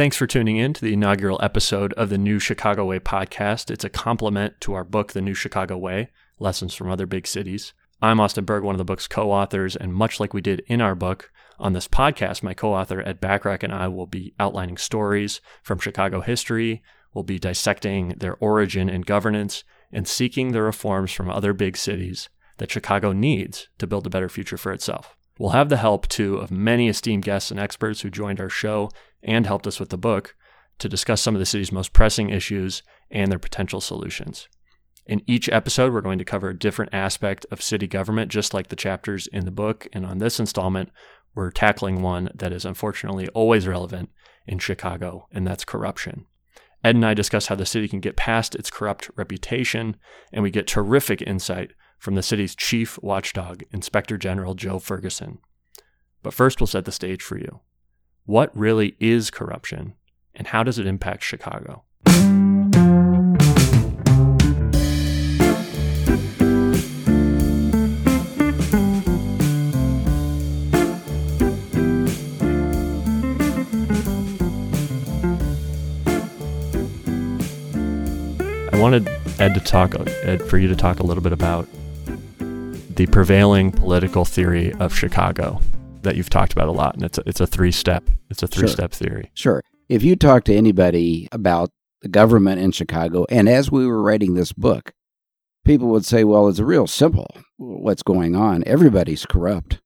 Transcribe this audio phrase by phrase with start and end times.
[0.00, 3.70] Thanks for tuning in to the inaugural episode of the New Chicago Way podcast.
[3.70, 7.74] It's a complement to our book, The New Chicago Way Lessons from Other Big Cities.
[8.00, 10.80] I'm Austin Berg, one of the book's co authors, and much like we did in
[10.80, 14.78] our book, on this podcast, my co author Ed Bachrach and I will be outlining
[14.78, 16.82] stories from Chicago history.
[17.12, 22.30] We'll be dissecting their origin and governance and seeking the reforms from other big cities
[22.56, 25.14] that Chicago needs to build a better future for itself.
[25.40, 28.90] We'll have the help, too, of many esteemed guests and experts who joined our show
[29.22, 30.36] and helped us with the book
[30.80, 34.48] to discuss some of the city's most pressing issues and their potential solutions.
[35.06, 38.68] In each episode, we're going to cover a different aspect of city government, just like
[38.68, 39.88] the chapters in the book.
[39.94, 40.90] And on this installment,
[41.34, 44.10] we're tackling one that is unfortunately always relevant
[44.46, 46.26] in Chicago, and that's corruption.
[46.84, 49.96] Ed and I discuss how the city can get past its corrupt reputation,
[50.34, 55.38] and we get terrific insight from the city's chief watchdog, Inspector General Joe Ferguson.
[56.22, 57.60] But first, we'll set the stage for you.
[58.24, 59.92] What really is corruption,
[60.34, 61.84] and how does it impact Chicago?
[78.72, 79.06] I wanted
[79.38, 81.68] Ed to talk Ed for you to talk a little bit about
[83.00, 85.58] the prevailing political theory of Chicago
[86.02, 88.46] that you've talked about a lot, and it's a, it's a three step it's a
[88.46, 89.30] three step theory.
[89.32, 89.62] Sure.
[89.88, 91.70] If you talk to anybody about
[92.02, 94.92] the government in Chicago, and as we were writing this book,
[95.64, 97.26] people would say, "Well, it's real simple.
[97.56, 98.64] What's going on?
[98.66, 99.80] Everybody's corrupt,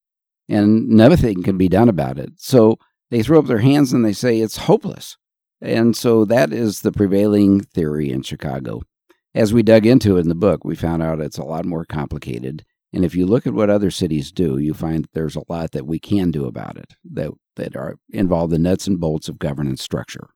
[0.49, 2.79] and nothing can be done about it." So
[3.13, 5.17] they throw up their hands and they say it's hopeless.
[5.61, 8.83] And so that is the prevailing theory in Chicago.
[9.37, 11.85] As we dug into it in the book, we found out it's a lot more
[11.85, 15.73] complicated and if you look at what other cities do, you find there's a lot
[15.73, 19.39] that we can do about it that, that are involve the nuts and bolts of
[19.39, 20.29] governance structure.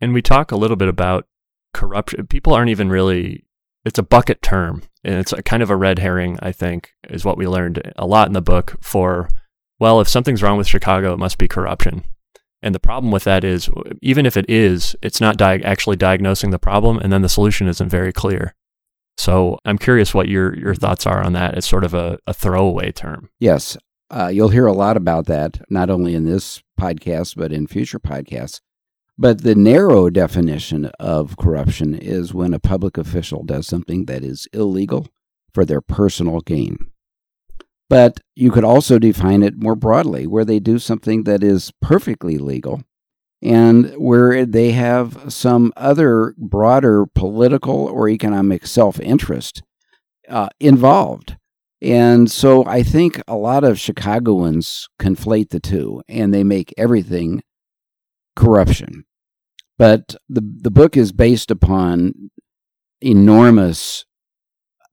[0.00, 1.26] And we talk a little bit about
[1.74, 2.26] corruption.
[2.26, 3.44] People aren't even really,
[3.84, 4.82] it's a bucket term.
[5.04, 8.26] And it's kind of a red herring, I think, is what we learned a lot
[8.26, 9.28] in the book for,
[9.78, 12.04] well, if something's wrong with Chicago, it must be corruption.
[12.62, 13.70] And the problem with that is,
[14.02, 17.68] even if it is, it's not di- actually diagnosing the problem, and then the solution
[17.68, 18.55] isn't very clear.
[19.16, 21.56] So I'm curious what your your thoughts are on that.
[21.56, 23.30] It's sort of a, a throwaway term.
[23.38, 23.76] Yes,
[24.10, 27.98] uh, you'll hear a lot about that, not only in this podcast but in future
[27.98, 28.60] podcasts.
[29.18, 34.46] But the narrow definition of corruption is when a public official does something that is
[34.52, 35.06] illegal
[35.54, 36.76] for their personal gain.
[37.88, 42.36] But you could also define it more broadly, where they do something that is perfectly
[42.36, 42.82] legal
[43.42, 49.62] and where they have some other broader political or economic self interest
[50.28, 51.36] uh, involved.
[51.82, 57.42] And so I think a lot of Chicagoans conflate the two and they make everything
[58.34, 59.04] corruption.
[59.78, 62.30] But the, the book is based upon
[63.02, 64.06] enormous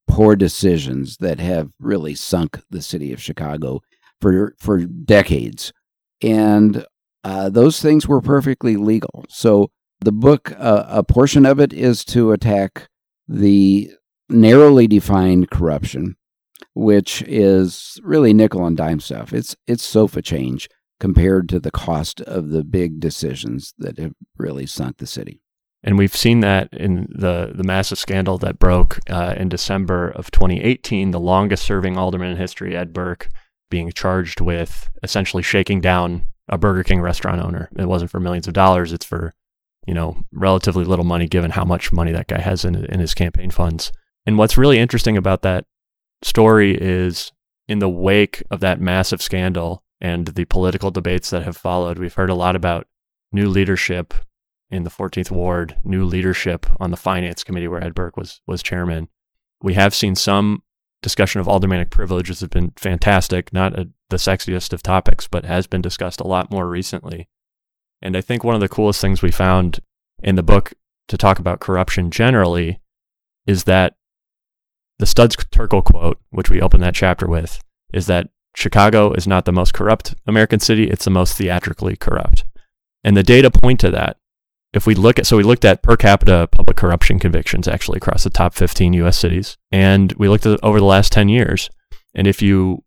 [0.08, 3.80] poor decisions that have really sunk the city of Chicago
[4.20, 5.72] for for decades.
[6.22, 6.86] And
[7.24, 9.26] uh, those things were perfectly legal.
[9.30, 9.70] So
[10.02, 12.88] the book, uh, a portion of it is to attack
[13.28, 13.92] the
[14.30, 16.16] narrowly defined corruption,
[16.74, 19.34] which is really nickel and dime stuff.
[19.34, 20.68] It's it's sofa change
[21.00, 25.42] compared to the cost of the big decisions that have really sunk the city.
[25.84, 30.32] And we've seen that in the, the massive scandal that broke uh, in December of
[30.32, 33.28] 2018, the longest serving alderman in history, Ed Burke,
[33.70, 37.70] being charged with essentially shaking down a Burger King restaurant owner.
[37.78, 38.94] It wasn't for millions of dollars.
[38.94, 39.34] It's for,
[39.88, 43.14] you know, relatively little money given how much money that guy has in, in his
[43.14, 43.92] campaign funds.
[44.26, 45.66] And what's really interesting about that
[46.22, 47.32] story is
[47.68, 52.14] in the wake of that massive scandal and the political debates that have followed, we've
[52.14, 52.88] heard a lot about
[53.32, 54.14] new leadership
[54.70, 58.64] in the 14th Ward, new leadership on the finance committee where Ed Burke was, was
[58.64, 59.08] chairman.
[59.62, 60.64] We have seen some
[61.04, 65.68] discussion of aldermanic privilege has been fantastic, not a, the sexiest of topics, but has
[65.68, 67.30] been discussed a lot more recently.
[68.02, 69.80] And I think one of the coolest things we found
[70.24, 70.74] in the book
[71.10, 72.80] to talk about corruption generally
[73.46, 73.96] is that
[74.98, 77.60] the Studs Terkel quote, which we open that chapter with,
[77.94, 82.46] is that Chicago is not the most corrupt American city, it's the most theatrically corrupt.
[83.04, 84.18] And the data point to that
[84.74, 88.24] if we look at, so we looked at per capita public corruption convictions actually across
[88.24, 91.70] the top 15 US cities, and we looked at over the last 10 years.
[92.16, 92.84] And if you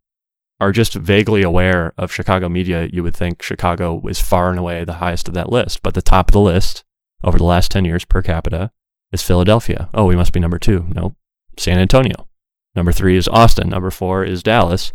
[0.60, 4.84] are just vaguely aware of Chicago media, you would think Chicago is far and away
[4.84, 5.82] the highest of that list.
[5.82, 6.84] But the top of the list
[7.22, 8.70] over the last 10 years per capita
[9.12, 9.88] is Philadelphia.
[9.94, 10.86] Oh, we must be number two.
[10.94, 11.14] No,
[11.58, 12.28] San Antonio.
[12.74, 13.68] Number three is Austin.
[13.68, 14.92] Number four is Dallas.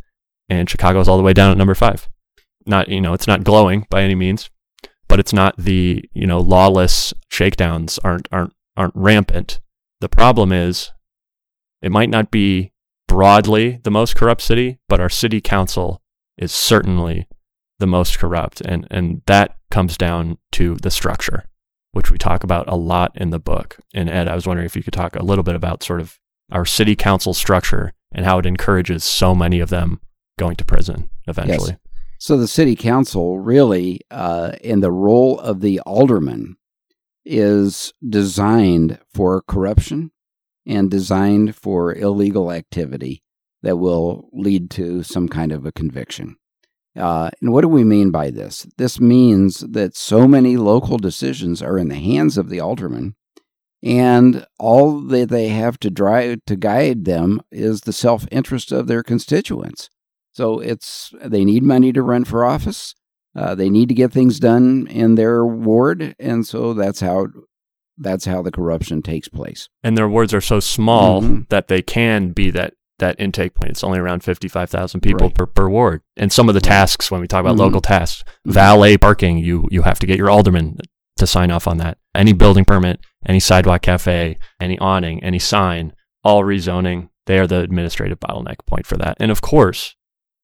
[0.50, 2.10] And Chicago is all the way down at number five.
[2.66, 4.50] Not, you know, it's not glowing by any means,
[5.12, 9.60] but it's not the you know lawless shakedowns aren't aren't aren't rampant.
[10.00, 10.92] The problem is
[11.81, 12.72] it might not be
[13.10, 16.02] broadly the most corrupt city, but our city council
[16.38, 17.28] is certainly
[17.80, 18.62] the most corrupt.
[18.62, 21.44] And, and that comes down to the structure,
[21.92, 23.80] which we talk about a lot in the book.
[23.94, 26.19] And Ed, I was wondering if you could talk a little bit about sort of
[26.54, 30.00] our city council structure and how it encourages so many of them
[30.40, 31.72] going to prison eventually.
[31.72, 31.91] Yes.
[32.21, 36.56] So the city council really, uh, in the role of the alderman,
[37.25, 40.12] is designed for corruption
[40.63, 43.23] and designed for illegal activity
[43.63, 46.35] that will lead to some kind of a conviction.
[46.95, 48.68] Uh, and what do we mean by this?
[48.77, 53.15] This means that so many local decisions are in the hands of the alderman,
[53.81, 58.85] and all that they have to drive to guide them is the self interest of
[58.85, 59.89] their constituents.
[60.33, 62.95] So it's they need money to run for office.
[63.36, 67.28] Uh, they need to get things done in their ward, and so that's how
[67.98, 69.69] that's how the corruption takes place.
[69.83, 71.42] And their wards are so small mm-hmm.
[71.50, 73.72] that they can be that that intake point.
[73.72, 75.36] It's only around 55,000 people right.
[75.36, 76.01] per, per ward.
[76.16, 77.62] And some of the tasks, when we talk about mm-hmm.
[77.62, 78.51] local tasks, mm-hmm.
[78.51, 80.78] valet parking, you, you have to get your alderman
[81.18, 81.98] to sign off on that.
[82.16, 85.94] Any building permit, any sidewalk cafe, any awning, any sign,
[86.24, 89.18] all rezoning, they are the administrative bottleneck point for that.
[89.19, 89.95] And of course,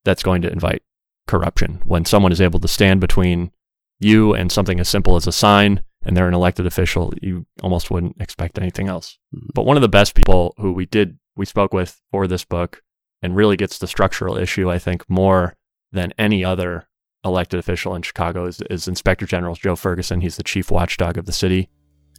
[0.08, 0.82] that's going to invite
[1.26, 1.82] corruption.
[1.84, 3.52] When someone is able to stand between
[4.00, 7.90] you and something as simple as a sign and they're an elected official, you almost
[7.90, 9.18] wouldn't expect anything else.
[9.36, 9.48] Mm-hmm.
[9.54, 12.82] But one of the best people who we did we spoke with for this book
[13.20, 15.54] and really gets the structural issue, I think, more
[15.92, 16.88] than any other
[17.22, 20.22] elected official in Chicago is, is Inspector General Joe Ferguson.
[20.22, 21.68] He's the chief watchdog of the city.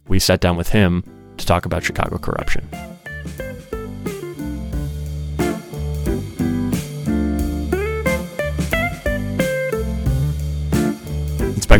[0.06, 1.02] We sat down with him
[1.38, 2.68] to talk about Chicago corruption.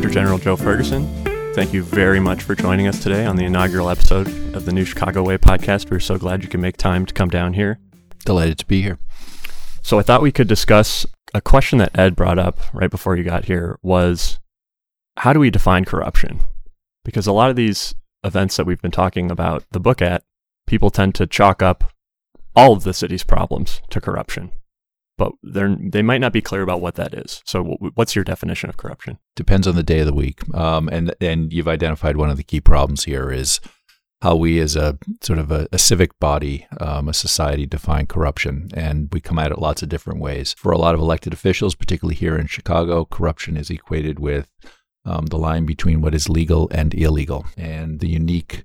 [0.01, 1.07] Inspector General Joe Ferguson,
[1.53, 4.87] thank you very much for joining us today on the inaugural episode of the New
[4.87, 5.91] Chicago Way podcast.
[5.91, 7.79] We're so glad you can make time to come down here.
[8.25, 8.99] Delighted to be here.
[9.83, 11.05] So I thought we could discuss
[11.35, 14.39] a question that Ed brought up right before you got here was
[15.19, 16.41] how do we define corruption?
[17.05, 17.95] Because a lot of these
[18.25, 20.25] events that we've been talking about the book at,
[20.67, 21.93] people tend to chalk up
[22.57, 24.51] all of the city's problems to corruption
[25.21, 27.43] but they're they might not be clear about what that is.
[27.45, 29.19] So, what's your definition of corruption?
[29.37, 30.41] Depends on the day of the week.
[30.55, 33.61] Um, and and you've identified one of the key problems here is
[34.23, 38.71] how we, as a sort of a, a civic body, um, a society, define corruption,
[38.73, 40.55] and we come at it lots of different ways.
[40.55, 44.49] For a lot of elected officials, particularly here in Chicago, corruption is equated with
[45.05, 48.65] um, the line between what is legal and illegal, and the unique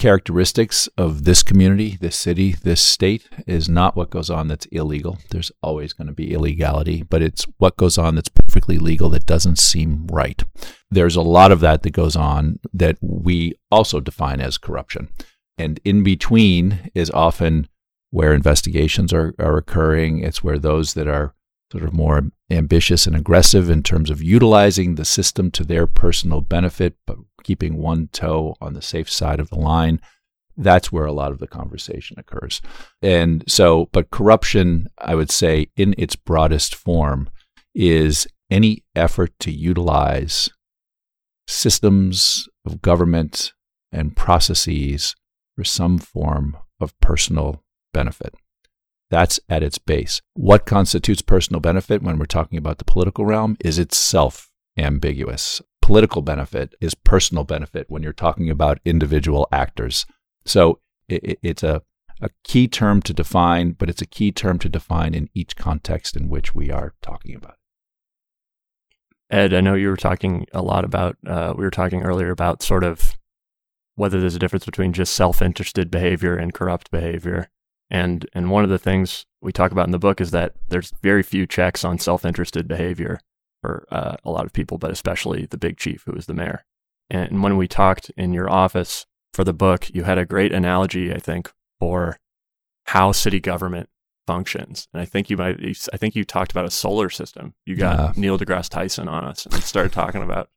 [0.00, 5.18] characteristics of this community, this city, this state is not what goes on that's illegal.
[5.28, 9.26] There's always going to be illegality, but it's what goes on that's perfectly legal that
[9.26, 10.42] doesn't seem right.
[10.90, 15.10] There's a lot of that that goes on that we also define as corruption.
[15.58, 17.68] And in between is often
[18.10, 20.20] where investigations are, are occurring.
[20.20, 21.34] It's where those that are
[21.70, 26.40] sort of more ambitious and aggressive in terms of utilizing the system to their personal
[26.40, 30.00] benefit, but keeping one toe on the safe side of the line.
[30.56, 32.60] That's where a lot of the conversation occurs.
[33.00, 37.30] And so, but corruption, I would say, in its broadest form,
[37.74, 40.50] is any effort to utilize
[41.46, 43.52] systems of government
[43.92, 45.14] and processes
[45.56, 47.62] for some form of personal
[47.92, 48.34] benefit.
[49.10, 50.20] That's at its base.
[50.34, 55.60] What constitutes personal benefit when we're talking about the political realm is itself ambiguous.
[55.90, 60.06] Political benefit is personal benefit when you're talking about individual actors.
[60.44, 60.78] So
[61.08, 61.82] it, it's a,
[62.20, 66.14] a key term to define, but it's a key term to define in each context
[66.14, 67.56] in which we are talking about.
[69.30, 72.62] Ed, I know you were talking a lot about, uh, we were talking earlier about
[72.62, 73.16] sort of
[73.96, 77.48] whether there's a difference between just self interested behavior and corrupt behavior.
[77.90, 80.92] And and one of the things we talk about in the book is that there's
[81.02, 83.18] very few checks on self-interested behavior
[83.60, 86.64] for uh, a lot of people, but especially the big chief, who was the mayor.
[87.10, 91.12] And when we talked in your office for the book, you had a great analogy,
[91.12, 92.18] I think, for
[92.86, 93.88] how city government
[94.26, 94.88] functions.
[94.92, 95.56] And I think you might,
[95.92, 97.54] I think you talked about a solar system.
[97.66, 98.12] You got yeah.
[98.20, 100.50] Neil deGrasse Tyson on us and started talking about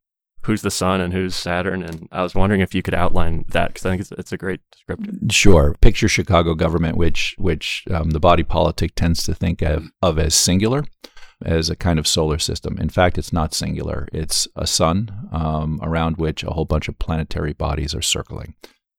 [0.43, 1.83] who's the sun and who's Saturn.
[1.83, 4.37] And I was wondering if you could outline that because I think it's, it's, a
[4.37, 5.31] great descriptor.
[5.31, 5.75] Sure.
[5.81, 10.35] Picture Chicago government, which which um, the body politic tends to think of, of as
[10.35, 10.85] singular,
[11.43, 12.77] as a kind of solar system.
[12.79, 14.07] In fact, it's not singular.
[14.13, 18.55] It's a sun um, around which a whole bunch of planetary bodies are circling.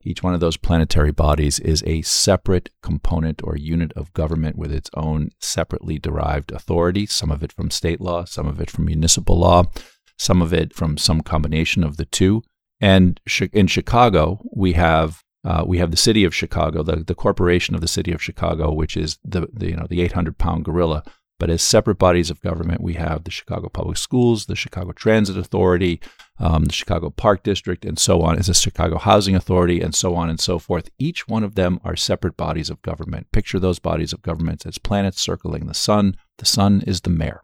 [0.06, 4.70] Each one of those planetary bodies is a separate component or unit of government with
[4.70, 8.84] its own separately derived authority, some of it from state law, some of it from
[8.84, 9.64] municipal law,
[10.18, 12.42] some of it from some combination of the two.
[12.80, 13.18] And
[13.52, 17.82] in Chicago, we have uh, we have the city of Chicago, the, the corporation of
[17.82, 21.02] the city of Chicago, which is the, the you know the 800 pound gorilla.
[21.40, 25.36] But as separate bodies of government, we have the Chicago Public Schools, the Chicago Transit
[25.36, 26.00] Authority,
[26.38, 30.14] um, the Chicago Park District, and so on, as the Chicago Housing Authority, and so
[30.14, 30.88] on and so forth.
[30.98, 33.32] Each one of them are separate bodies of government.
[33.32, 36.16] Picture those bodies of government as planets circling the sun.
[36.38, 37.42] The sun is the mayor.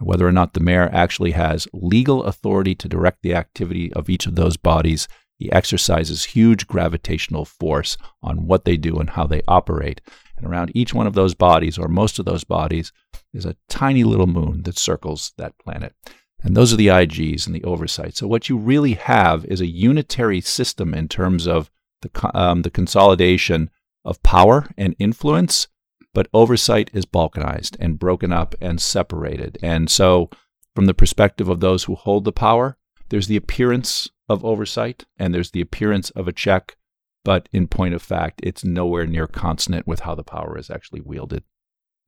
[0.00, 4.26] Whether or not the mayor actually has legal authority to direct the activity of each
[4.26, 9.42] of those bodies, he exercises huge gravitational force on what they do and how they
[9.48, 10.02] operate.
[10.36, 12.92] And around each one of those bodies, or most of those bodies,
[13.32, 15.94] is a tiny little moon that circles that planet.
[16.42, 18.16] And those are the IGs and the oversight.
[18.16, 21.70] So what you really have is a unitary system in terms of
[22.02, 23.70] the, um, the consolidation
[24.04, 25.68] of power and influence
[26.12, 29.58] but oversight is balkanized and broken up and separated.
[29.62, 30.30] And so,
[30.74, 32.76] from the perspective of those who hold the power,
[33.08, 36.76] there's the appearance of oversight and there's the appearance of a check,
[37.24, 41.00] but in point of fact, it's nowhere near consonant with how the power is actually
[41.00, 41.42] wielded.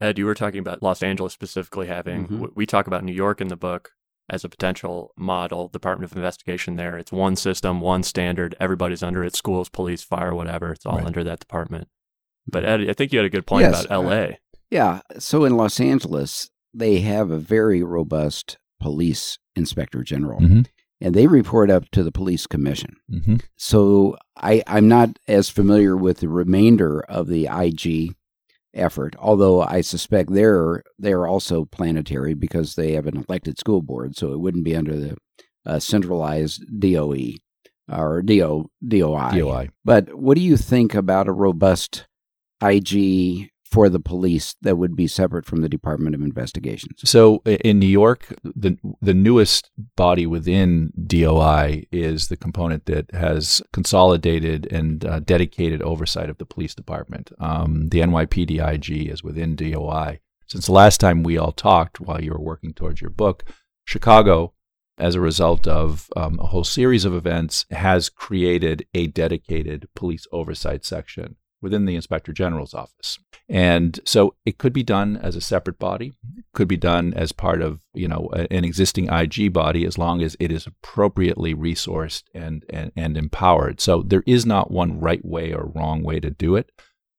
[0.03, 2.47] Ed, you were talking about Los Angeles specifically having, mm-hmm.
[2.55, 3.93] we talk about New York in the book
[4.29, 6.99] as a potential model Department of Investigation there.
[6.99, 10.73] It's one system, one standard, Everybody's under it schools, police, fire, whatever.
[10.73, 11.07] It's all right.
[11.07, 11.89] under that department.
[12.47, 14.25] But Ed, I think you had a good point yes, about L.A.
[14.25, 14.33] Uh,
[14.71, 15.01] yeah.
[15.19, 20.41] So in Los Angeles, they have a very robust police inspector general.
[20.41, 20.63] Mm-hmm.
[21.01, 22.97] And they report up to the police commission.
[23.13, 23.37] Mm-hmm.
[23.57, 28.15] So I, I'm not as familiar with the remainder of the IG
[28.75, 34.17] effort, although I suspect they're they're also planetary because they have an elected school board,
[34.17, 35.17] so it wouldn't be under the
[35.65, 37.35] uh, centralized DOE
[37.91, 39.31] or DO DOI.
[39.39, 39.69] DOI.
[39.85, 42.07] But what do you think about a robust
[42.63, 47.01] IG for the police that would be separate from the Department of Investigations.
[47.09, 53.63] So in New York, the the newest body within DOI is the component that has
[53.73, 57.33] consolidated and uh, dedicated oversight of the police department.
[57.41, 60.21] Um, the NYPD IG is within DOI.
[60.47, 63.45] Since the last time we all talked, while you were working towards your book,
[63.87, 64.53] Chicago
[64.99, 70.27] as a result of um, a whole series of events, has created a dedicated police
[70.31, 73.19] oversight section within the inspector general's office.
[73.49, 76.13] And so it could be done as a separate body,
[76.53, 80.37] could be done as part of, you know, an existing IG body as long as
[80.41, 83.81] it is appropriately resourced and, and, and empowered.
[83.81, 86.71] So there is not one right way or wrong way to do it.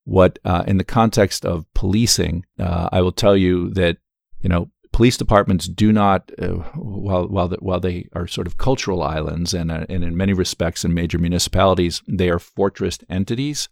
[0.05, 3.97] What, uh, in the context of policing, uh, I will tell you that,
[4.41, 8.57] you know, police departments do not, uh, while while the, while they are sort of
[8.57, 13.67] cultural islands and uh, and in many respects in major municipalities they are fortress entities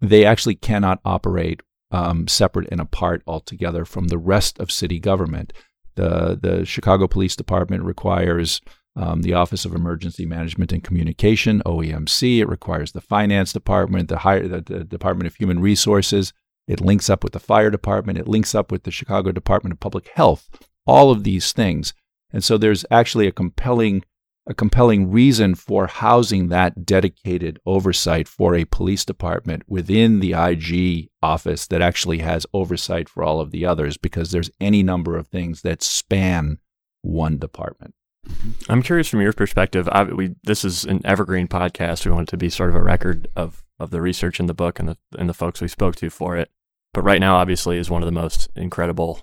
[0.00, 5.52] they actually cannot operate um, separate and apart altogether from the rest of city government.
[5.96, 8.60] The, the Chicago Police Department requires
[8.96, 12.38] um, the Office of Emergency Management and Communication, OEMC.
[12.38, 16.32] It requires the Finance Department, the, higher, the, the Department of Human Resources.
[16.66, 18.18] It links up with the Fire Department.
[18.18, 20.48] It links up with the Chicago Department of Public Health.
[20.86, 21.92] All of these things.
[22.32, 24.04] And so there's actually a compelling
[24.50, 31.08] a compelling reason for housing that dedicated oversight for a police department within the IG
[31.22, 35.28] office that actually has oversight for all of the others because there's any number of
[35.28, 36.58] things that span
[37.02, 37.94] one department.
[38.28, 38.72] Mm-hmm.
[38.72, 39.88] I'm curious from your perspective.
[39.92, 42.04] I, we this is an evergreen podcast.
[42.04, 44.52] We want it to be sort of a record of of the research in the
[44.52, 46.50] book and the and the folks we spoke to for it.
[46.92, 49.20] But right now, obviously, is one of the most incredible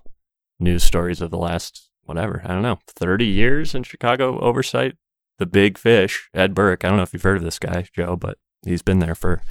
[0.58, 4.96] news stories of the last whatever I don't know 30 years in Chicago oversight
[5.40, 6.84] the big fish, Ed Burke.
[6.84, 9.42] I don't know if you've heard of this guy, Joe, but he's been there for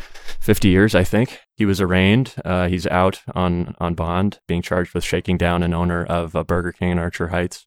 [0.40, 1.40] 50 years, I think.
[1.56, 2.34] He was arraigned.
[2.44, 6.44] Uh, he's out on, on bond, being charged with shaking down an owner of a
[6.44, 7.66] Burger King in Archer Heights,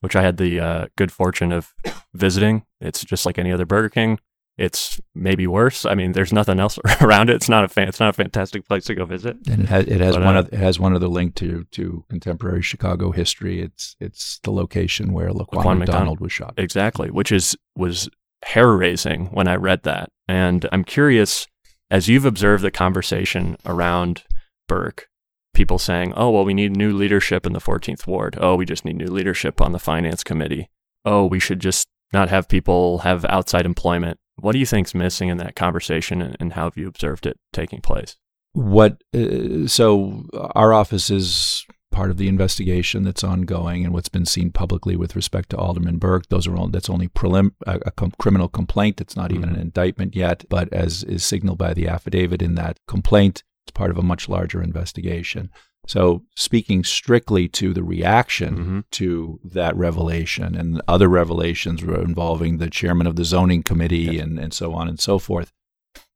[0.00, 1.74] which I had the uh, good fortune of
[2.14, 2.64] visiting.
[2.80, 4.18] It's just like any other Burger King
[4.60, 5.86] it's maybe worse.
[5.86, 7.36] I mean, there's nothing else around it.
[7.36, 9.38] It's not a fan, it's not a fantastic place to go visit.
[9.48, 11.64] And it has it has but, one uh, of, it has one other link to
[11.72, 13.62] to contemporary Chicago history.
[13.62, 16.54] It's it's the location where Laquan, Laquan McDonald, McDonald was shot.
[16.58, 18.10] Exactly, which is was
[18.44, 20.10] hair raising when I read that.
[20.28, 21.46] And I'm curious,
[21.90, 24.24] as you've observed the conversation around
[24.68, 25.08] Burke,
[25.54, 28.36] people saying, "Oh, well, we need new leadership in the 14th ward.
[28.38, 30.68] Oh, we just need new leadership on the finance committee.
[31.06, 35.28] Oh, we should just not have people have outside employment what do you think's missing
[35.28, 38.16] in that conversation, and, and how have you observed it taking place?
[38.52, 44.26] What uh, so our office is part of the investigation that's ongoing and what's been
[44.26, 46.28] seen publicly with respect to Alderman Burke.
[46.28, 49.00] Those are all that's only prelim, a, a com- criminal complaint.
[49.00, 49.56] It's not even mm-hmm.
[49.56, 53.90] an indictment yet, but as is signaled by the affidavit in that complaint, it's part
[53.90, 55.50] of a much larger investigation.
[55.90, 58.80] So, speaking strictly to the reaction Mm-hmm.
[58.92, 64.54] to that revelation and other revelations involving the chairman of the zoning committee and, and
[64.54, 65.50] so on and so forth,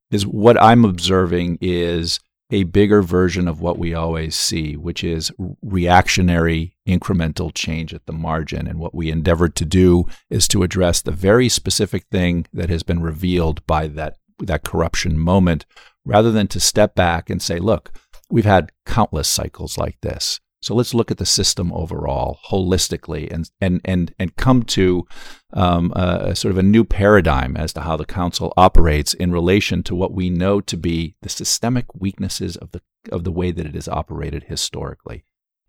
[0.09, 5.29] is what I'm observing is a bigger version of what we always see, which is
[5.61, 8.67] reactionary incremental change at the margin.
[8.67, 12.83] And what we endeavored to do is to address the very specific thing that has
[12.83, 15.65] been revealed by that, that corruption moment,
[16.05, 17.91] rather than to step back and say, look,
[18.29, 20.39] we've had countless cycles like this.
[20.61, 25.05] So let's look at the system overall, holistically, and and and and come to
[25.53, 29.83] um, a, sort of a new paradigm as to how the council operates in relation
[29.83, 33.67] to what we know to be the systemic weaknesses of the of the way that
[33.67, 35.23] it is operated historically.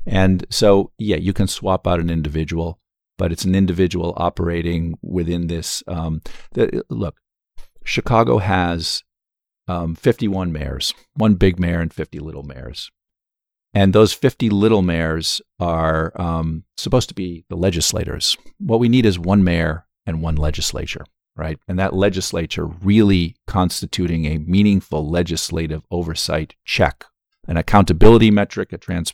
[0.07, 2.81] And so, yeah, you can swap out an individual,
[3.19, 5.83] but it's an individual operating within this.
[5.89, 6.23] Um,
[6.53, 7.17] the, look,
[7.85, 9.03] Chicago has
[9.69, 12.91] um, 51 mayors, one big mayor and 50 little mayors.
[13.75, 18.37] And those 50 little mayors are um, supposed to be the legislators.
[18.59, 21.05] What we need is one mayor and one legislature,
[21.37, 21.59] right?
[21.69, 27.05] And that legislature really constituting a meaningful legislative oversight check,
[27.47, 29.13] an accountability metric, a trans,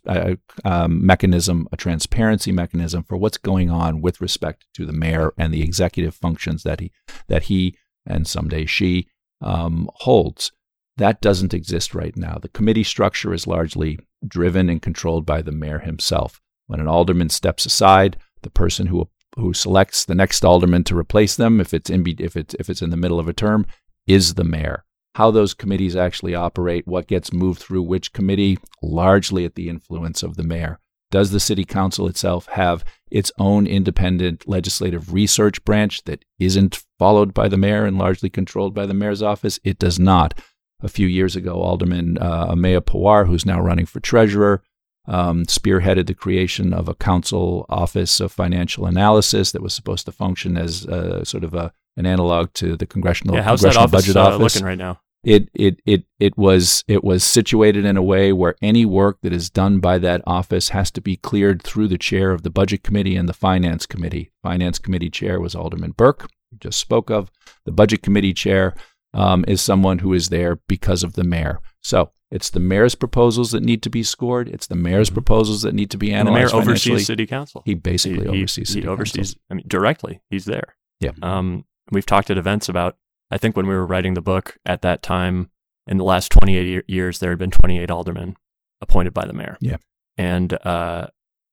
[0.65, 5.53] um, mechanism, a transparency mechanism for what's going on with respect to the mayor and
[5.53, 6.93] the executive functions that he
[7.27, 9.09] that he and someday she
[9.43, 10.53] um, holds.
[10.97, 12.39] That doesn't exist right now.
[12.41, 16.41] The committee structure is largely driven and controlled by the mayor himself.
[16.67, 21.37] When an alderman steps aside, the person who who selects the next alderman to replace
[21.37, 23.67] them, if it's in if it's if it's in the middle of a term,
[24.07, 24.85] is the mayor.
[25.15, 30.23] How those committees actually operate, what gets moved through which committee, largely at the influence
[30.23, 30.79] of the mayor.
[31.11, 37.33] Does the city council itself have its own independent legislative research branch that isn't followed
[37.35, 39.61] by the mayor and largely controlled by the mayor's office?
[39.63, 40.35] It does not
[40.83, 44.63] a few years ago, Alderman uh, Ameya Pawar, who's now running for treasurer,
[45.07, 50.13] um, spearheaded the creation of a council office of financial analysis that was supposed to
[50.13, 53.91] function as uh, sort of a an analog to the congressional, yeah, how's that office,
[53.91, 54.55] budget uh, office.
[54.55, 54.99] looking right now?
[55.25, 59.33] It, it it it was it was situated in a way where any work that
[59.33, 62.83] is done by that office has to be cleared through the chair of the budget
[62.83, 64.33] committee and the finance committee.
[64.43, 67.31] Finance committee chair was Alderman Burke, just spoke of.
[67.67, 68.75] The budget committee chair
[69.15, 71.61] um, is someone who is there because of the mayor.
[71.83, 74.49] So it's the mayor's proposals that need to be scored.
[74.49, 75.15] It's the mayor's Mhm.
[75.15, 77.63] proposals that need to be And the mayor oversees city council.
[77.65, 79.35] He basically he, oversees he city oversees.
[79.35, 79.41] council.
[79.51, 80.21] I mean, directly.
[80.31, 80.75] He's there.
[80.99, 81.11] Yeah.
[81.23, 82.97] Um, we've talked at events about.
[83.33, 85.51] I think when we were writing the book at that time,
[85.87, 88.37] in the last 28 year- years, there had been 28 aldermen
[88.83, 89.57] appointed by the mayor.
[89.61, 89.79] Yeah.
[90.19, 91.07] And uh,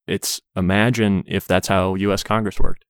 [0.06, 2.22] it's imagine if that's how U.S.
[2.22, 2.84] Congress worked.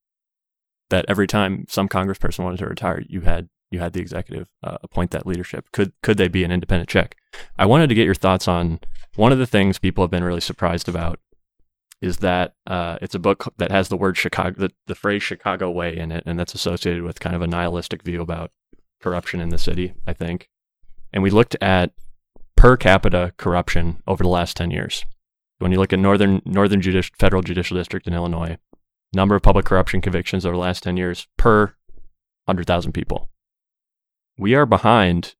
[0.90, 4.79] That every time some congressperson wanted to retire, you had you had the executive uh,
[4.83, 5.66] appoint that leadership.
[5.72, 7.14] Could could they be an independent check?
[7.57, 8.81] I wanted to get your thoughts on
[9.14, 11.20] one of the things people have been really surprised about
[12.03, 15.70] is that uh, it's a book that has the word Chicago, the, the phrase Chicago
[15.70, 18.50] way in it, and that's associated with kind of a nihilistic view about
[19.00, 20.48] corruption in the city, I think.
[21.12, 21.92] And we looked at
[22.56, 25.04] per capita corruption over the last 10 years.
[25.58, 26.82] When you look at Northern, Northern
[27.18, 28.58] Federal Judicial District in Illinois,
[29.12, 31.74] number of public corruption convictions over the last 10 years per
[32.46, 33.30] 100,000 people.
[34.38, 35.34] We are behind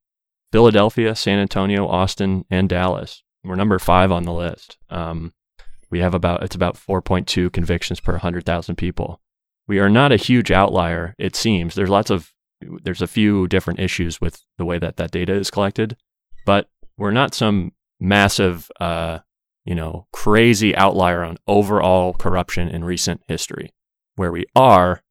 [0.51, 3.23] Philadelphia, San Antonio, Austin, and Dallas.
[3.43, 4.77] We're number five on the list.
[4.89, 5.33] Um,
[5.89, 9.19] we have about it's about 4.2 convictions per 100,000 people.
[9.67, 11.75] We are not a huge outlier, it seems.
[11.75, 12.31] There's lots of
[12.83, 15.97] there's a few different issues with the way that that data is collected,
[16.45, 19.19] but we're not some massive, uh,
[19.65, 23.73] you know, crazy outlier on overall corruption in recent history.
[24.15, 25.01] Where we are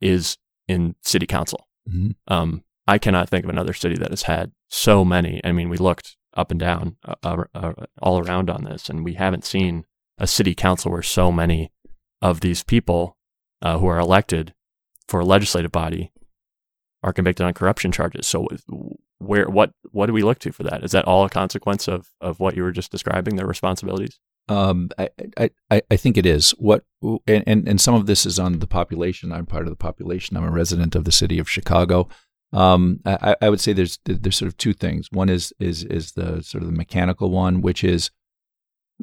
[0.00, 0.36] is
[0.68, 1.68] in city council.
[1.88, 2.14] Mhm.
[2.28, 5.40] Um, I cannot think of another city that has had so many.
[5.44, 9.04] I mean, we looked up and down uh, uh, uh, all around on this, and
[9.04, 9.84] we haven't seen
[10.18, 11.70] a city council where so many
[12.20, 13.16] of these people
[13.60, 14.54] uh, who are elected
[15.08, 16.11] for a legislative body
[17.02, 18.26] are convicted on corruption charges.
[18.26, 18.48] So,
[19.18, 20.84] where what what do we look to for that?
[20.84, 24.18] Is that all a consequence of of what you were just describing, their responsibilities?
[24.48, 25.08] Um, I,
[25.70, 26.50] I, I think it is.
[26.52, 26.84] What
[27.26, 29.32] and, and and some of this is on the population.
[29.32, 30.36] I'm part of the population.
[30.36, 32.08] I'm a resident of the city of Chicago.
[32.52, 35.08] Um, I, I would say there's there's sort of two things.
[35.10, 38.10] One is is is the sort of the mechanical one, which is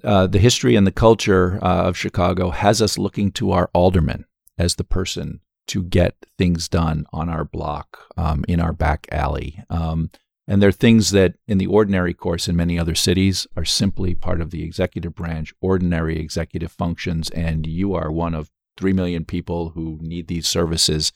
[0.04, 4.26] uh, the history and the culture uh, of Chicago has us looking to our alderman
[4.58, 9.64] as the person to get things done on our block, um, in our back alley.
[9.70, 10.12] Um,
[10.48, 14.16] and there are things that, in the ordinary course in many other cities, are simply
[14.16, 19.26] part of the executive branch, ordinary executive functions, and you are one of three million
[19.26, 21.12] people who need these services.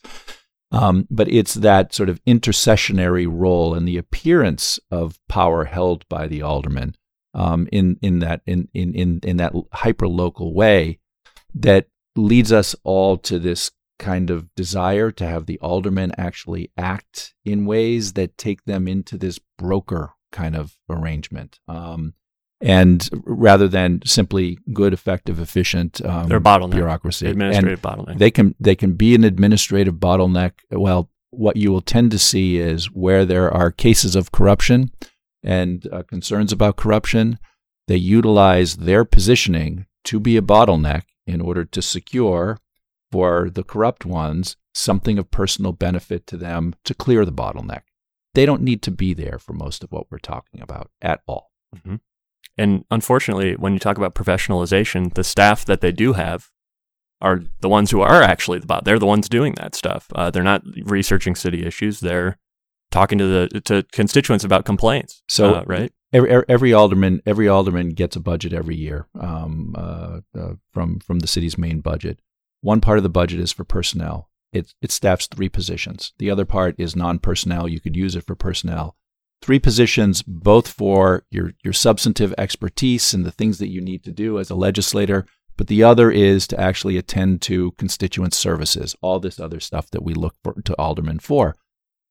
[0.72, 6.28] Um, but it's that sort of intercessionary role and the appearance of power held by
[6.28, 6.96] the alderman
[7.34, 11.00] um, in in that in in, in that hyper local way
[11.56, 13.72] that leads us all to this
[14.04, 19.18] kind of desire to have the aldermen actually act in ways that take them into
[19.18, 21.60] this broker kind of arrangement.
[21.70, 22.14] Um,
[22.60, 26.72] and rather than simply good, effective, efficient um, They're bottleneck.
[26.72, 28.18] bureaucracy, Administrative and bottleneck.
[28.18, 30.52] they can they can be an administrative bottleneck.
[30.70, 34.92] Well, what you will tend to see is where there are cases of corruption
[35.44, 37.38] and uh, concerns about corruption,
[37.88, 42.60] they utilize their positioning to be a bottleneck in order to secure
[43.14, 47.84] for the corrupt ones something of personal benefit to them to clear the bottleneck.
[48.34, 51.52] They don't need to be there for most of what we're talking about at all.
[51.76, 52.00] Mhm.
[52.58, 56.50] And unfortunately, when you talk about professionalization, the staff that they do have
[57.22, 58.84] are the ones who are actually the bot.
[58.84, 60.08] They're the ones doing that stuff.
[60.16, 62.00] Uh, they're not researching city issues.
[62.00, 62.38] They're
[62.92, 65.22] talking to the to constituents about complaints.
[65.30, 69.76] So- uh, right, Every, every- every alderman, every alderman gets a budget every year um,
[69.78, 72.20] uh, uh, from from the city's main budget.
[72.64, 74.30] One part of the budget is for personnel.
[74.54, 76.14] It it staffs three positions.
[76.18, 77.68] The other part is non-personnel.
[77.68, 78.96] You could use it for personnel.
[79.42, 84.14] Three positions, both for your your substantive expertise and the things that you need to
[84.14, 85.26] do as a legislator,
[85.58, 90.04] but the other is to actually attend to constituent services, all this other stuff that
[90.04, 91.58] we look for, to aldermen for.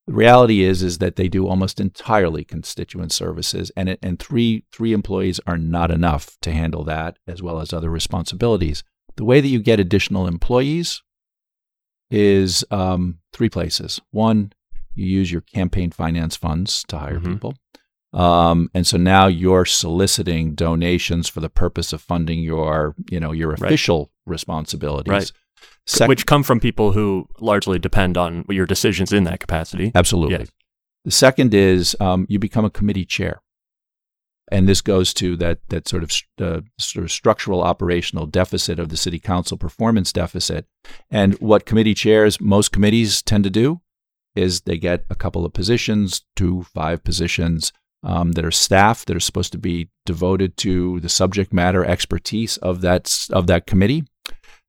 [0.05, 4.65] The reality is is that they do almost entirely constituent services, and it, and three
[4.71, 8.83] three employees are not enough to handle that as well as other responsibilities.
[9.15, 11.01] The way that you get additional employees
[12.09, 13.99] is um, three places.
[14.11, 14.53] One,
[14.95, 17.25] you use your campaign finance funds to hire Mhm.
[17.33, 17.55] people,
[18.13, 23.31] um, and so now you're soliciting donations for the purpose of funding your you know
[23.31, 23.63] your Right.
[23.63, 25.11] official responsibilities.
[25.11, 25.31] Right.
[25.85, 29.91] Sec- which come from people who largely depend on your decisions in that capacity.
[29.95, 30.37] Absolutely.
[30.39, 30.51] Yes.
[31.05, 33.41] The second is um, you become a committee chair,
[34.51, 38.89] and this goes to that that sort of uh, sort of structural operational deficit of
[38.89, 40.65] the city council performance deficit.
[41.09, 43.81] And what committee chairs, most committees tend to do,
[44.35, 47.71] is they get a couple of positions, two, five positions.
[48.05, 52.57] Um, that are staff that are supposed to be devoted to the subject matter expertise
[52.57, 54.03] of that of that committee,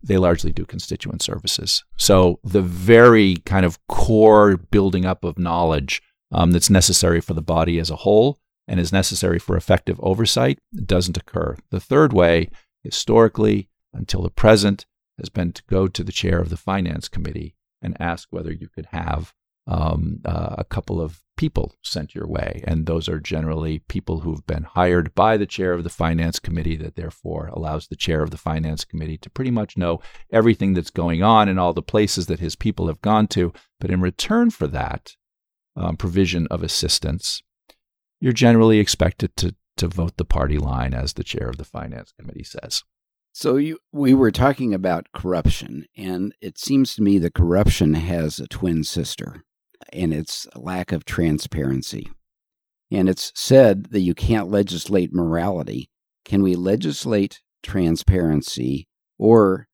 [0.04, 1.82] they largely do constituent services.
[1.96, 7.42] So the very kind of core building up of knowledge um, that's necessary for the
[7.42, 11.56] body as a whole and is necessary for effective oversight doesn't occur.
[11.70, 12.50] The third way,
[12.82, 14.86] historically, until the present,
[15.18, 18.68] has been to go to the chair of the finance committee and ask whether you
[18.68, 19.32] could have
[19.66, 22.62] um, uh, a couple of people sent your way.
[22.66, 26.76] And those are generally people who've been hired by the chair of the finance committee,
[26.76, 30.00] that therefore allows the chair of the finance committee to pretty much know
[30.30, 33.52] everything that's going on in all the places that his people have gone to.
[33.80, 35.16] But in return for that
[35.76, 37.42] um, provision of assistance,
[38.24, 42.10] you're generally expected to, to vote the party line, as the chair of the finance
[42.18, 42.82] committee says.
[43.34, 48.40] So you, we were talking about corruption, and it seems to me that corruption has
[48.40, 49.44] a twin sister,
[49.92, 52.10] and it's lack of transparency.
[52.90, 55.90] And it's said that you can't legislate morality.
[56.24, 59.68] Can we legislate transparency, or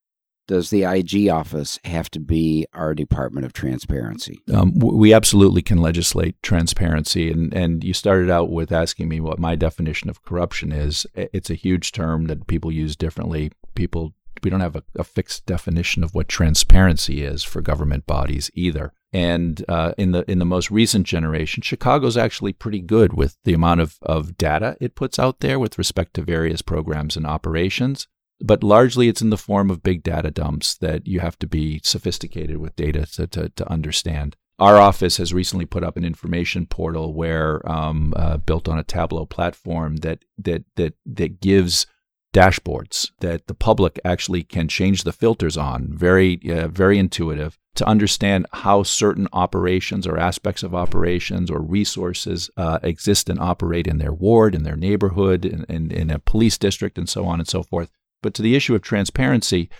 [0.51, 4.41] does the IG office have to be our Department of Transparency?
[4.53, 9.39] Um, we absolutely can legislate transparency, and and you started out with asking me what
[9.39, 11.07] my definition of corruption is.
[11.15, 13.53] It's a huge term that people use differently.
[13.77, 18.51] People we don't have a, a fixed definition of what transparency is for government bodies
[18.55, 18.93] either.
[19.13, 23.55] And uh, in the in the most recent generation, Chicago's actually pretty good with the
[23.55, 28.09] amount of, of data it puts out there with respect to various programs and operations
[28.43, 31.81] but largely it's in the form of big data dumps that you have to be
[31.85, 34.37] sophisticated with data to, to, to understand.
[34.59, 38.85] Our office has recently put up an information portal where um, uh, built on a
[38.85, 41.87] Tableau platform that that that that gives
[42.35, 45.89] dashboards that the public actually can change the filters on.
[45.91, 52.51] Very uh, very intuitive to understand how certain operations or aspects of operations or resources
[52.57, 56.59] uh, exist and operate in their ward, in their neighborhood, in, in, in a police
[56.59, 57.91] district, and so on and so forth.
[58.23, 59.71] But to the issue of transparency,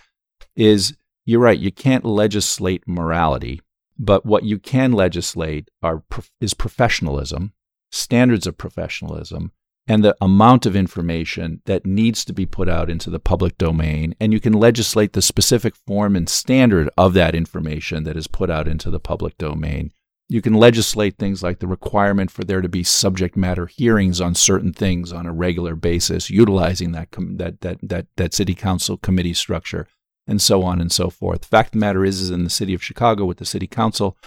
[0.55, 1.59] is you're right.
[1.59, 3.61] You can't legislate morality,
[3.97, 6.03] but what you can legislate are
[6.39, 7.53] is professionalism,
[7.91, 9.51] standards of professionalism,
[9.87, 14.15] and the amount of information that needs to be put out into the public domain.
[14.19, 18.49] And you can legislate the specific form and standard of that information that is put
[18.49, 19.91] out into the public domain.
[20.31, 24.33] You can legislate things like the requirement for there to be subject matter hearings on
[24.33, 28.95] certain things on a regular basis, utilizing that com- that, that that that city council
[28.95, 29.89] committee structure,
[30.25, 31.43] and so on and so forth.
[31.43, 34.17] Fact of the matter is, is in the city of Chicago with the city council,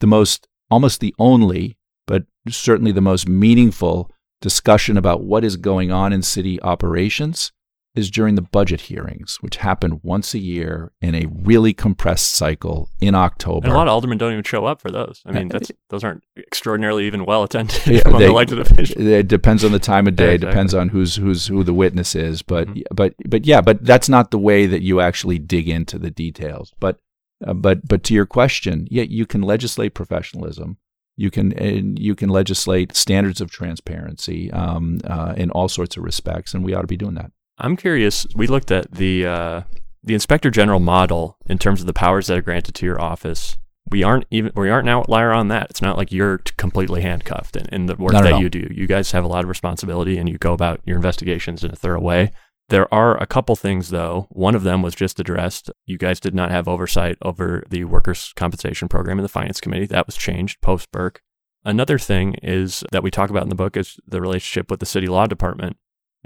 [0.00, 1.78] the most almost the only,
[2.08, 7.52] but certainly the most meaningful discussion about what is going on in city operations
[7.96, 12.90] is during the budget hearings, which happen once a year in a really compressed cycle
[13.00, 13.64] in October.
[13.66, 15.22] And a lot of aldermen don't even show up for those.
[15.24, 19.04] I mean, that's, those aren't extraordinarily even well attended Yeah, among they- elected officials.
[19.06, 20.26] It depends on the time of day.
[20.28, 22.42] Yeah, It depends on who's who's who the witness is.
[22.42, 22.82] But Mhm.
[22.94, 23.60] but but yeah.
[23.62, 26.74] But that's not the way that you actually dig into the details.
[26.78, 26.98] But
[27.46, 30.76] uh, but but to your question, yeah, you can legislate professionalism.
[31.18, 36.02] You can and you can legislate standards of transparency um, uh, in all sorts of
[36.04, 37.30] respects, and we ought to be doing that.
[37.58, 38.26] I'm curious.
[38.34, 39.62] We looked at the uh,
[40.02, 43.56] the inspector general model in terms of the powers that are granted to your office.
[43.90, 45.68] We aren't even we aren't an outlier on that.
[45.70, 48.68] It's not like you're completely handcuffed in, in the work Not that you do.
[48.70, 51.76] You guys have a lot of responsibility and you go about your investigations in a
[51.76, 52.32] thorough way.
[52.68, 54.26] There are a couple things though.
[54.30, 55.70] One of them was just addressed.
[55.86, 59.86] You guys did not have oversight over the workers' compensation program in the finance committee.
[59.86, 61.22] That was changed post Burke.
[61.64, 64.86] Another thing is that we talk about in the book is the relationship with the
[64.86, 65.76] city law department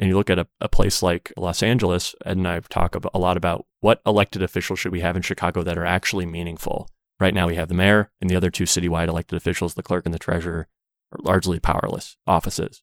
[0.00, 3.18] and you look at a, a place like Los Angeles, Ed and I talk a
[3.18, 6.88] lot about what elected officials should we have in Chicago that are actually meaningful.
[7.20, 10.06] Right now, we have the mayor and the other two citywide elected officials, the clerk
[10.06, 10.68] and the treasurer,
[11.12, 12.82] are largely powerless offices.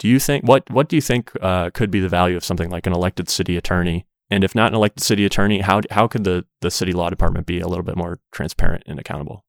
[0.00, 2.68] Do you think what what do you think uh, could be the value of something
[2.68, 4.04] like an elected city attorney?
[4.28, 7.46] And if not an elected city attorney, how how could the the city law department
[7.46, 9.44] be a little bit more transparent and accountable?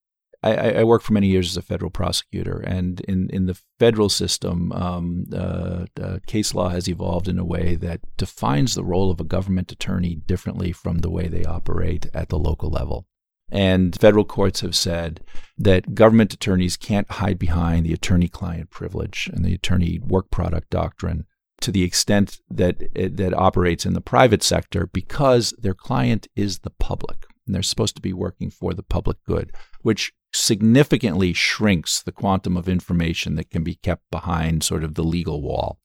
[0.46, 4.10] I, I worked for many years as a federal prosecutor, and in, in the federal
[4.10, 9.10] system, um, uh, uh, case law has evolved in a way that defines the role
[9.10, 13.08] of a government attorney differently from the way they operate at the local level.
[13.52, 15.22] And federal courts have said
[15.58, 20.70] that government attorneys can't hide behind the attorney client privilege and the attorney work product
[20.70, 21.26] doctrine
[21.62, 26.60] to the extent that it, that operates in the private sector because their client is
[26.60, 32.02] the public and they're supposed to be working for the public good, which significantly shrinks
[32.02, 35.80] the quantum of information that can be kept behind sort of the legal wall.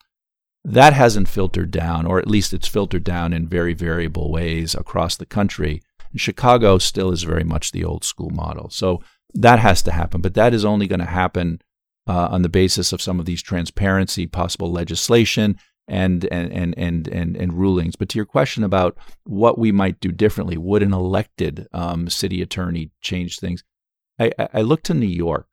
[0.65, 5.17] That hasn't filtered down, or at least it's filtered down in very variable ways across
[5.17, 5.83] the country.
[6.17, 8.69] Chicago still is very much the old school model.
[8.71, 9.01] So
[9.33, 11.63] that has to happen, but that is only going to happen
[12.07, 17.09] uh, on the basis of some of these transparency, possible legislation, and and, and and
[17.09, 17.97] and and rulings.
[17.97, 22.43] But to your question about what we might do differently, would an elected um, city
[22.43, 23.63] attorney change things?
[24.21, 25.49] I, I look to New York,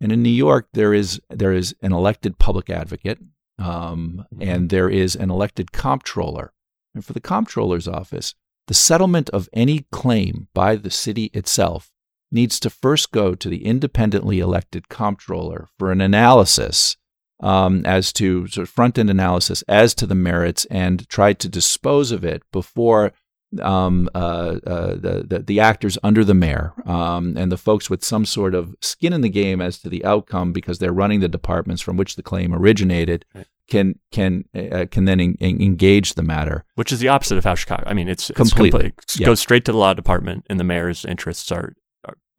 [0.00, 3.18] and in New York there is there is an elected public advocate,
[3.58, 6.52] um, and there is an elected comptroller.
[6.94, 8.34] And for the comptroller's office,
[8.66, 11.90] the settlement of any claim by the city itself
[12.30, 16.96] needs to first go to the independently elected comptroller for an analysis
[17.40, 21.48] um, as to sort of front end analysis as to the merits and try to
[21.48, 23.12] dispose of it before
[23.60, 28.02] um, uh, uh, the, the the actors under the mayor um, and the folks with
[28.04, 31.28] some sort of skin in the game as to the outcome because they're running the
[31.28, 33.46] departments from which the claim originated Right.
[33.68, 36.64] can can uh, can then en- en- engage the matter.
[36.76, 37.84] Which is the opposite of how Chicago.
[37.86, 38.90] I mean, it's, it's Completely.
[38.90, 39.26] complete- Yeah.
[39.26, 41.74] goes straight to the law department, and the mayor's interests are,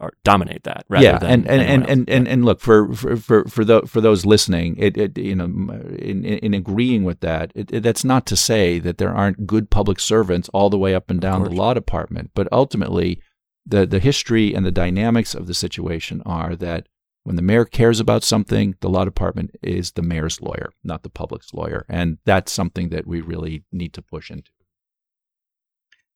[0.03, 0.85] are dominate that.
[0.89, 3.85] Rather yeah, than and and and and, and, and look for for for for, tho-
[3.85, 8.03] for those listening, it, it you know in, in in agreeing with that, it- that's
[8.03, 11.43] not to say that there aren't good public servants all the way up and down
[11.43, 13.19] the law department, but ultimately,
[13.65, 16.87] the the history and the dynamics of the situation are that
[17.23, 21.09] when the mayor cares about something, the law department is the mayor's lawyer, not the
[21.09, 24.51] public's lawyer, and that's something that we really need to push into.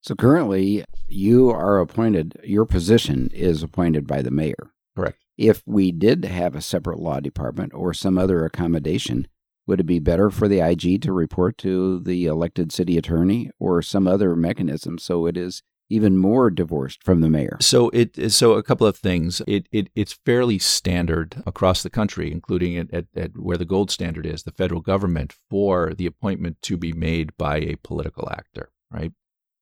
[0.08, 4.72] So currently, you are appointed, your position is appointed by the mayor.
[4.96, 5.18] Correct.
[5.38, 9.28] If we did have a separate law department or some other accommodation,
[9.66, 13.82] would it be better for the IG to report to the elected city attorney or
[13.82, 17.58] some other mechanism so it is even more divorced from the mayor?
[17.60, 19.42] So it so a couple of things.
[19.46, 23.92] It, it it's fairly standard across the country, including at, at, at where the gold
[23.92, 28.70] standard is, the federal government, for the appointment to be made by a political actor.
[28.90, 29.12] Right.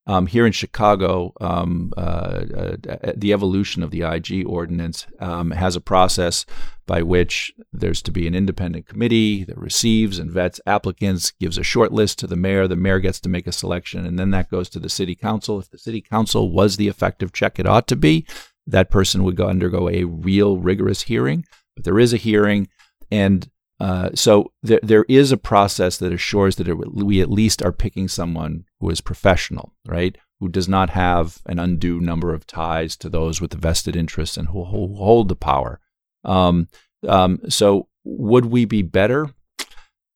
[0.07, 5.75] Um, here in Chicago, um, uh, uh, the evolution of the IG ordinance um, has
[5.75, 6.45] a process
[6.85, 11.63] by which there's to be an independent committee that receives and vets applicants, gives a
[11.63, 12.67] short list to the mayor.
[12.67, 15.59] The mayor gets to make a selection, and then that goes to the city council.
[15.59, 18.27] If the city council was the effective check it ought to be,
[18.67, 21.45] that person would go undergo a real rigorous hearing.
[21.75, 22.67] But there is a hearing,
[23.09, 27.61] and uh, so there, there is a process that assures that it, we at least
[27.61, 30.17] are picking someone who is professional, right?
[30.39, 34.49] Who does not have an undue number of ties to those with vested interests and
[34.49, 35.79] who, who hold the power.
[36.23, 36.69] Um,
[37.07, 39.29] um, so would we be better?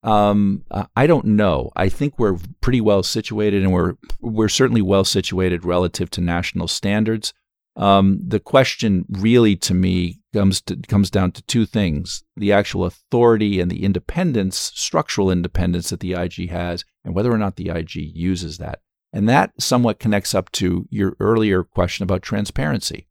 [0.02, 0.64] Um,
[0.96, 1.72] I don't know.
[1.76, 6.70] I think we're pretty well situated, and we're we're certainly well situated relative to national
[6.70, 7.34] standards.
[7.80, 12.86] Um, the question really, to me, comes to, comes down to two things: the actual
[12.86, 17.70] authority and the independence, structural independence that the IG has, and whether or not the
[17.70, 18.82] IG uses that.
[19.14, 23.08] And that somewhat connects up to your earlier question about transparency.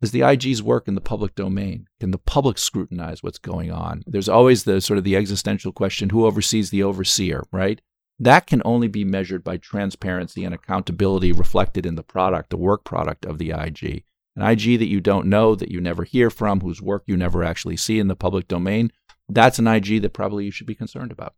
[0.00, 1.86] Is the IG's work in the public domain?
[1.98, 4.02] Can the public scrutinize what's going on?
[4.06, 7.82] There's always the sort of the existential question who oversees the overseer, right?
[8.20, 12.84] That can only be measured by transparency and accountability reflected in the product, the work
[12.84, 14.04] product of the IG.
[14.36, 17.42] An IG that you don't know, that you never hear from, whose work you never
[17.42, 18.92] actually see in the public domain,
[19.28, 21.34] that's an IG that probably you should be concerned about.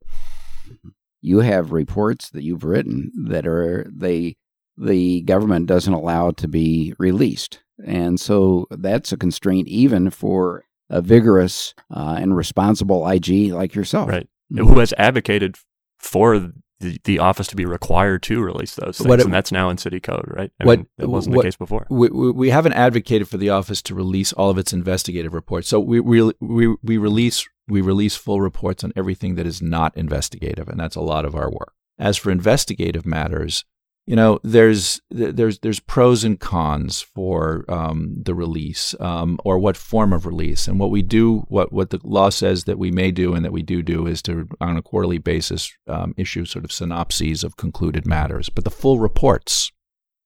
[1.21, 4.37] You have reports that you've written that are they
[4.77, 7.61] the government doesn't allow to be released.
[7.87, 14.09] And so that's a constraint even for a vigorous uh, and responsible IG like yourself.
[14.09, 14.29] Right.
[14.53, 14.67] Mm-hmm.
[14.67, 15.57] Who has advocated
[15.99, 19.71] for the, the office to be required to release those things, it, and that's now
[19.71, 20.51] in city code, right?
[20.61, 21.87] I what mean, it wasn't what, the case before.
[21.89, 25.69] We, we haven't advocated for the office to release all of its investigative reports.
[25.69, 29.97] So we we we, we release we release full reports on everything that is not
[29.97, 31.73] investigative, and that's a lot of our work.
[31.99, 33.65] As for investigative matters,
[34.07, 39.77] you know there's there's there's pros and cons for um, the release um, or what
[39.77, 40.67] form of release.
[40.67, 43.53] And what we do what what the law says that we may do and that
[43.53, 47.57] we do do is to on a quarterly basis um, issue sort of synopses of
[47.57, 48.49] concluded matters.
[48.49, 49.71] But the full reports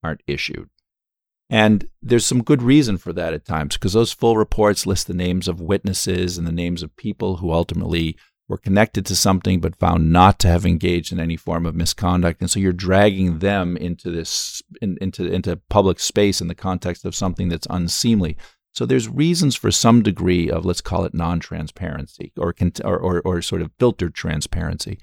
[0.03, 0.71] aren't issued.
[1.49, 5.15] And there's some good reason for that at times because those full reports list the
[5.15, 8.17] names of witnesses and the names of people who ultimately
[8.49, 12.41] were connected to something but found not to have engaged in any form of misconduct.
[12.41, 17.05] And so you're dragging them into this in, into into public space in the context
[17.05, 18.37] of something that's unseemly.
[18.73, 22.55] So there's reasons for some degree of let's call it non-transparency or
[22.85, 24.99] or, or, or sort of filtered transparency.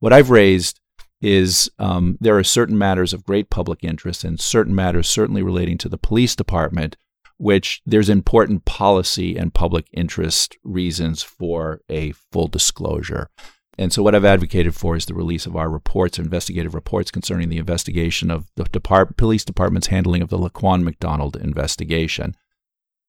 [0.00, 0.80] What i've raised
[1.20, 5.78] is um, there are certain matters of great public interest and certain matters certainly relating
[5.78, 6.96] to the police department
[7.42, 13.28] which there's important policy and public interest reasons for a full disclosure.
[13.76, 17.48] And so, what I've advocated for is the release of our reports, investigative reports concerning
[17.48, 22.36] the investigation of the Depart- police department's handling of the Laquan McDonald investigation.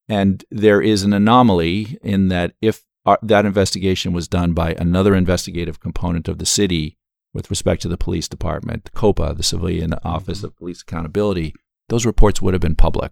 [0.10, 5.14] And there is an anomaly in that if our, that investigation was done by another
[5.14, 6.98] investigative component of the city
[7.36, 11.54] with respect to the police department, COPA, the Civilian Office of Police Accountability,
[11.90, 13.12] those reports would have been public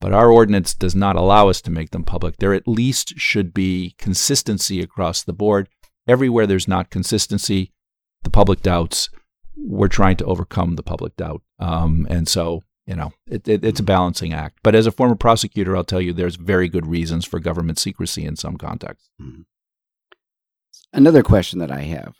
[0.00, 2.36] but our ordinance does not allow us to make them public.
[2.36, 5.68] There at least should be consistency across the board.
[6.06, 7.72] Everywhere there's not consistency,
[8.22, 9.10] the public doubts,
[9.56, 11.42] we're trying to overcome the public doubt.
[11.58, 14.60] Um, and so, you know, it, it, it's a balancing act.
[14.62, 18.24] But as a former prosecutor, I'll tell you there's very good reasons for government secrecy
[18.24, 19.10] in some contexts.
[19.20, 19.42] Mm-hmm.
[20.92, 22.14] Another question that I have.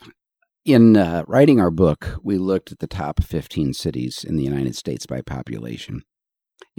[0.65, 4.75] In uh, writing our book, we looked at the top 15 cities in the United
[4.75, 6.03] States by population.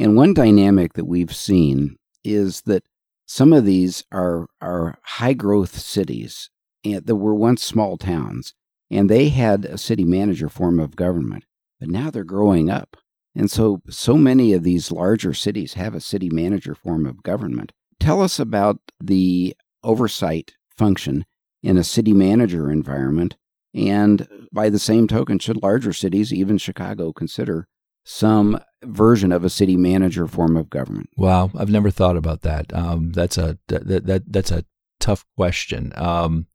[0.01, 2.85] And one dynamic that we've seen is that
[3.27, 6.49] some of these are, are high growth cities
[6.87, 8.55] eh, that were once small towns,
[8.91, 11.45] and they had a city manager form of government,
[11.79, 12.97] but now they're growing up.
[13.35, 17.73] And so, so many of these larger cities have a city manager form of government.
[18.01, 21.27] Tell us about the oversight function
[21.63, 23.37] in a city manager environment.
[23.75, 27.69] And by the same token, should larger cities, even Chicago, consider
[28.11, 31.09] some version of a city manager form of government?
[31.17, 32.75] Wow, I've never thought about that.
[32.75, 34.65] Um, that's a that, that that's a
[34.99, 35.93] tough question.
[35.95, 36.47] Um,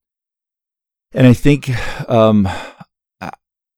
[1.13, 1.70] and I think
[2.10, 2.48] um,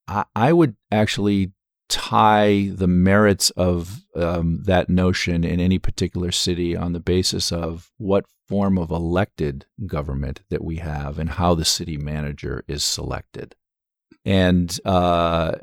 [0.07, 1.51] I, I, would actually
[1.87, 7.91] tie the merits of um, that notion in any particular city on the basis of
[7.97, 13.55] what form of elected government that we have and how the city manager is selected
[14.25, 15.53] and uh,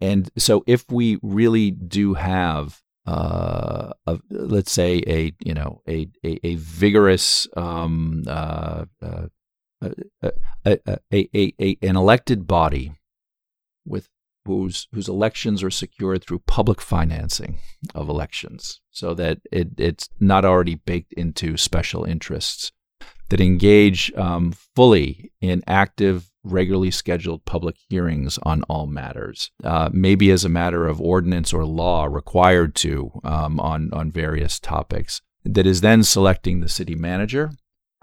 [0.00, 6.08] and so if we really do have uh, a, let's say a you know a
[6.24, 9.26] a, a vigorous um, uh, uh
[10.64, 12.92] a, a, a, an elected body
[13.84, 14.08] with
[14.46, 17.58] whose whose elections are secured through public financing
[17.94, 22.72] of elections, so that it, it's not already baked into special interests
[23.28, 30.30] that engage um, fully in active regularly scheduled public hearings on all matters, uh, maybe
[30.30, 35.22] as a matter of ordinance or law required to um, on on various topics.
[35.44, 37.50] That is then selecting the city manager.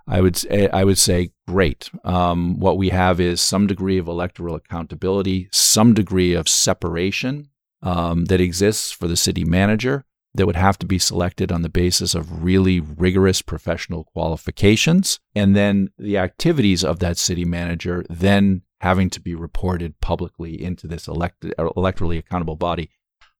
[0.07, 1.89] I would say, I would say great.
[2.03, 7.49] Um, what we have is some degree of electoral accountability, some degree of separation
[7.81, 11.69] um, that exists for the city manager that would have to be selected on the
[11.69, 15.19] basis of really rigorous professional qualifications.
[15.35, 20.87] And then the activities of that city manager then having to be reported publicly into
[20.87, 22.89] this elected, uh, electorally accountable body.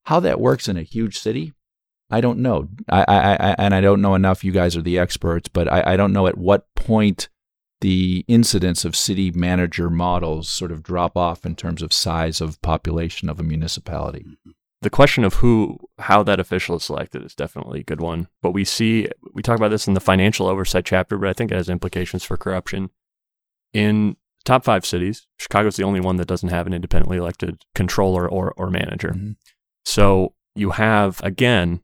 [0.06, 1.54] How that works in a huge city,
[2.10, 2.68] I don't know.
[2.90, 4.44] I, I, I, and I don't know enough.
[4.44, 7.30] You guys are the experts, but I, I don't know at what point
[7.80, 12.62] the incidence of city manager models sort of drop off in terms of size of
[12.62, 14.26] population of a municipality.
[14.28, 14.52] Mm-hmm.
[14.82, 18.28] The question of who, how that official is selected is definitely a good one.
[18.42, 21.52] But we see, we talk about this in the financial oversight chapter, but I think
[21.52, 22.90] it has implications for corruption.
[23.74, 28.28] In top five cities, Chicago's the only one that doesn't have an independently elected controller
[28.28, 29.10] or, or manager.
[29.10, 29.32] Mm-hmm.
[29.86, 31.82] So you have, again,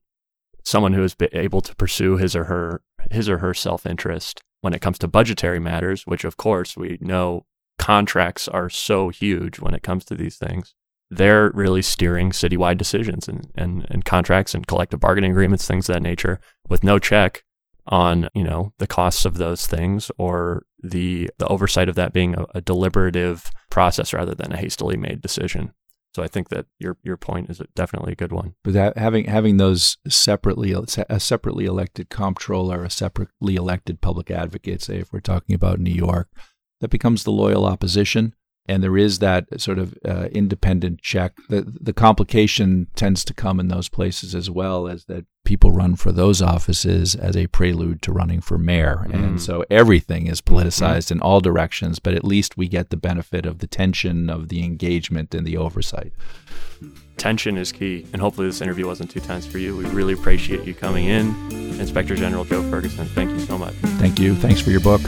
[0.64, 2.82] someone who is able to pursue his or her
[3.12, 6.98] his or her self interest when it comes to budgetary matters, which of course we
[7.00, 7.46] know
[7.80, 10.76] contracts are so huge when it comes to these things.
[11.10, 15.94] They're really steering citywide decisions and, and, and contracts and collective bargaining agreements, things of
[15.94, 17.44] that nature, with no check
[17.88, 22.36] on, you know, the costs of those things or the the oversight of that being
[22.36, 25.72] a, a deliberative process rather than a hastily made decision.
[26.14, 28.56] So I think that your your point is definitely a good one.
[28.64, 30.76] But that, having having those separately
[31.10, 35.94] a separately elected comptroller, a separately elected public advocate, say if we're talking about New
[35.94, 36.30] York,
[36.82, 38.34] that becomes the loyal opposition
[38.68, 41.34] and there is that sort of uh, independent check.
[41.50, 45.96] The the complication tends to come in those places as well as that people run
[45.96, 49.14] for those offices as a prelude to running for mayor, mm.
[49.14, 51.12] and so everything is politicized mm.
[51.12, 52.00] in all directions.
[52.00, 55.58] But at least we get the benefit of the tension, of the engagement, and the
[55.58, 56.12] oversight.
[57.16, 59.76] Tension is key, and hopefully this interview wasn't too tense for you.
[59.76, 61.28] We really appreciate you coming in,
[61.80, 63.08] Inspector General Joe Ferguson.
[63.08, 63.74] Thank you so much.
[63.74, 64.36] Thank you.
[64.36, 65.02] Thanks for your book.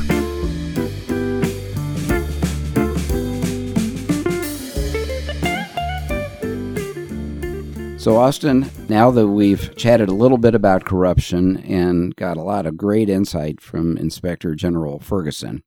[7.99, 12.65] So, Austin, now that we've chatted a little bit about corruption and got a lot
[12.65, 15.63] of great insight from Inspector General Ferguson,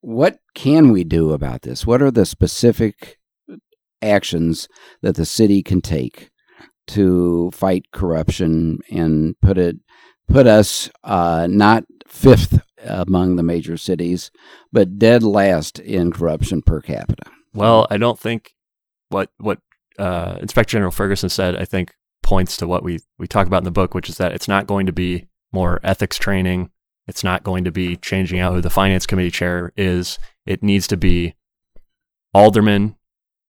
[0.00, 1.86] what can we do about this?
[1.86, 3.18] What are the specific
[4.00, 4.66] actions
[5.02, 6.30] that the city can take
[6.86, 9.76] to fight corruption and put it
[10.26, 14.30] put us uh, not fifth among the major cities,
[14.72, 17.30] but dead last in corruption per capita?
[17.52, 18.54] Well, I don't think
[19.10, 19.58] what what
[19.98, 23.64] uh, Inspector General Ferguson said, I think points to what we we talk about in
[23.64, 26.70] the book, which is that it's not going to be more ethics training.
[27.06, 30.18] It's not going to be changing out who the finance committee chair is.
[30.44, 31.34] It needs to be
[32.34, 32.96] aldermen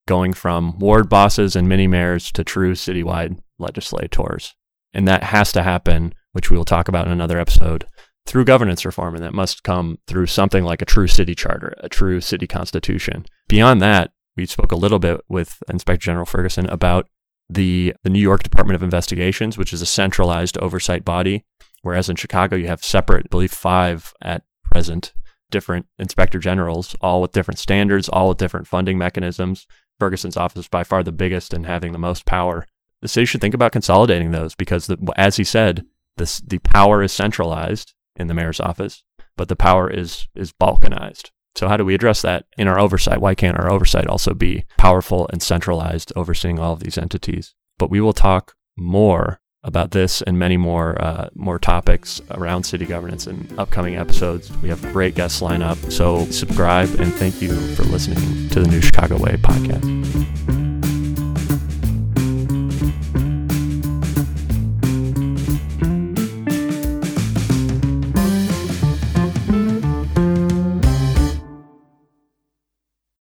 [0.08, 4.56] going from ward bosses and mini mayors to true citywide legislators.
[4.94, 7.86] And that has to happen, which we will talk about in another episode,
[8.26, 9.14] through governance reform.
[9.14, 13.26] And that must come through something like a true city charter, a true city constitution.
[13.50, 17.08] Beyond that, we spoke a little bit with Inspector General Ferguson about
[17.50, 21.44] the, the New York Department of Investigations, which is a centralized oversight body,
[21.82, 25.14] whereas in Chicago you have separate, I believe, five at present
[25.52, 29.68] different inspector generals, all with different standards, all with different funding mechanisms.
[30.00, 32.66] Ferguson's office is by far the biggest and having the most power.
[33.02, 35.86] The city should think about consolidating those because, the, as he said,
[36.18, 39.04] this, the power is centralized in the mayor's office,
[39.36, 41.32] but the power is is balkanized.
[41.56, 43.22] So, how do we address that in our oversight?
[43.22, 47.56] Why can't our oversight also be powerful and centralized, overseeing all of these entities?
[47.78, 52.86] But we will talk more about this and many more uh, more topics around city
[52.86, 54.52] governance in upcoming episodes.
[54.58, 58.68] We have great guests lined up, so subscribe and thank you for listening to the
[58.68, 60.69] New Chicago Way podcast.